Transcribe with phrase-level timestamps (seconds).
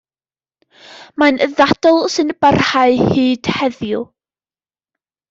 [1.23, 4.03] Mae'n ddadl sy'n parhau hyd heddiw.